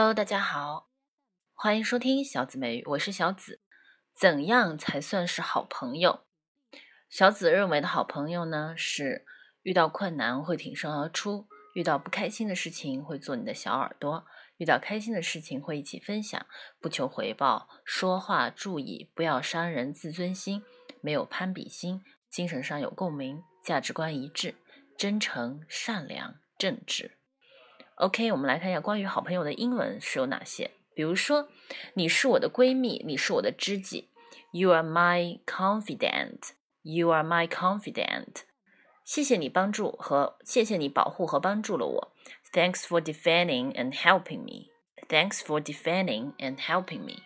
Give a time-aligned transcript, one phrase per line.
[0.00, 0.88] Hello，大家好，
[1.52, 3.60] 欢迎收听小紫美语，我是小紫。
[4.16, 6.24] 怎样才算是好朋友？
[7.10, 9.26] 小紫认为的好朋友呢，是
[9.60, 14.24] 遇到困难会挺身而出，遇到不开心的事情会做你的小耳朵，
[14.56, 16.46] 遇到开心的事情会一起分享，
[16.80, 20.64] 不求回报，说话注意不要伤人自尊心，
[21.02, 24.54] 没有攀比心，精神上有共鸣，价值观一致，
[24.96, 27.18] 真诚、善良、正直。
[27.99, 30.71] OK，我们来看一下关于好朋友的英文是有哪些。
[30.93, 31.49] 比如说，
[31.95, 34.09] 你是我的闺蜜，你是我的知己。
[34.51, 36.51] You are my confidant.
[36.81, 38.43] You are my confidant.
[39.03, 42.11] 谢谢你帮助和谢谢你保护和帮助了我。
[42.51, 44.71] Thanks for defending and helping me.
[45.07, 47.23] Thanks for defending and helping me.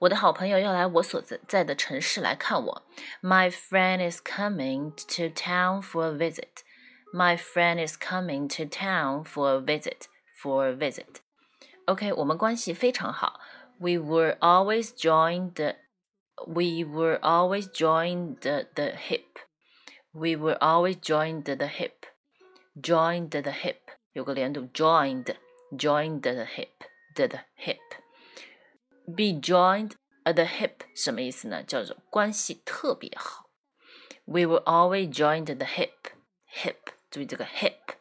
[0.00, 2.82] 我的好朋友要来我所在在的城市来看我。
[3.22, 6.64] My friend is coming to town for a visit.
[7.14, 10.06] My friend is coming to town for a visit.
[10.40, 11.16] For a visit.
[11.86, 13.40] OK，我们关系非常好。
[13.78, 15.54] We were always joined.
[15.54, 15.76] The,
[16.46, 19.38] we were always joined the, the hip.
[20.12, 22.06] We were always joined the hip.
[22.80, 23.78] Joined the hip
[24.12, 25.34] 有个连读，joined
[25.72, 26.68] joined the hip
[27.14, 27.78] the hip.
[29.06, 29.92] Be joined
[30.24, 31.62] at the hip 什么意思呢？
[31.64, 33.50] 叫做关系特别好。
[34.24, 36.12] We were always joined the hip
[36.54, 37.94] hip 注意这个 hip，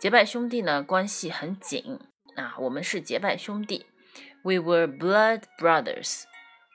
[0.00, 1.98] 结拜兄弟呢关系很紧
[2.36, 3.86] 啊，我们是结拜兄弟。
[4.42, 6.24] We were blood brothers.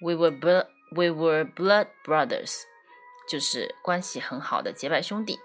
[0.00, 0.66] We were blood.
[0.92, 2.62] We were blood brothers，
[3.28, 5.40] 就是关系很好的结拜兄弟。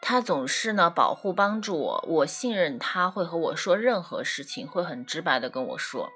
[0.00, 6.10] 他总是呢保护帮助我，我信任他会和我说任何事情，会很直白的跟我说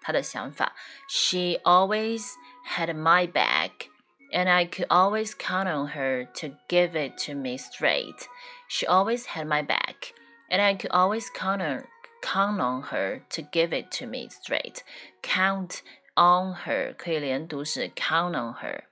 [0.00, 0.74] 他的想法。
[1.08, 2.24] She always
[2.66, 3.88] had my back
[4.32, 8.28] and I could always count on her to give it to me straight.
[8.68, 10.14] She always had my back,
[10.50, 11.84] and I could always count on,
[12.22, 14.82] count on her to give it to me straight.
[15.22, 15.82] Count
[16.16, 18.82] on her 可以连读是 count on her,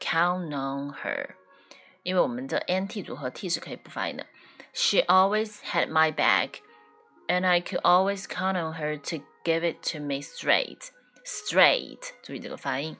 [0.00, 1.30] count on her，
[2.02, 4.26] 因为我们的 nt 组合 t 是可以不发音的。
[4.72, 6.60] She always had my back,
[7.26, 10.90] and I could always count on her to give it to me straight.
[11.24, 12.96] Straight，注意这个发音。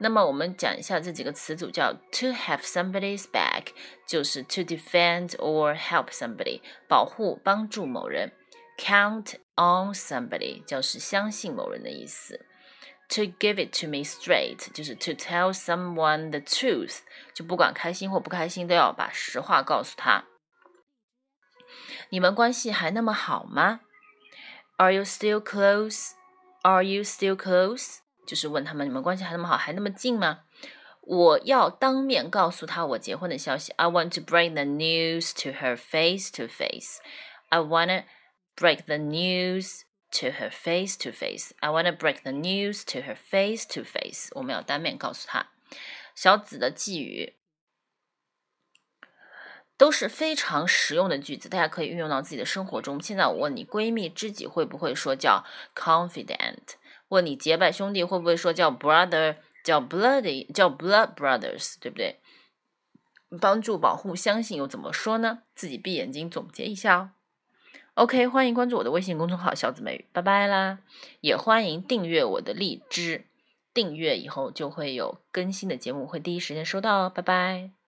[0.00, 3.68] 那么我们讲一下这几个词组，叫 to have somebody's back，
[4.06, 8.30] 就是 to defend or help somebody，保护、帮助某人；
[8.78, 12.36] count on somebody，就是相信某人的意思；
[13.08, 16.98] to give it to me straight，就是 to tell someone the truth，
[17.32, 20.24] 就不管开心或不开心，都要把实话告诉他。
[22.10, 23.80] 你们关系还那么好吗？
[24.76, 26.10] Are you still close?
[26.62, 28.00] Are you still close?
[28.31, 30.43] 就是问他们，你们关系还那么好，还那么近吗？
[31.01, 33.73] 我要当面告诉他我结婚的消息。
[33.73, 36.99] I want to bring the news to her face to face.
[37.49, 38.05] I wanna
[38.55, 39.81] break the news
[40.11, 41.51] to her face to face.
[41.59, 44.29] I wanna break the news to her face to face.
[44.31, 45.47] 我们要当面告诉他。
[46.15, 47.35] 小紫的寄语
[49.75, 53.01] 都是非常实用的句子，大家可以运用到自己的生活中。
[53.01, 55.43] 现在我问你，闺蜜、知己会不会说叫
[55.75, 56.75] confident？
[57.11, 59.35] 问你结拜兄弟会不会说叫 brother，
[59.65, 62.21] 叫 bloody，叫 blood brothers，对不对？
[63.39, 65.39] 帮助、保护、相信又怎么说呢？
[65.53, 67.09] 自己闭眼睛总结一下哦。
[67.95, 70.79] OK，欢迎关注我的微信公众号“小紫美语”，拜拜啦！
[71.19, 73.25] 也欢迎订阅我的荔枝，
[73.73, 77.71] 订阅以后就会有更新的节目会第一时间收到哦，拜拜。